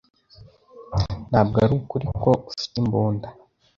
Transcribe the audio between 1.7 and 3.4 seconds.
ukuri ko ufite imbunda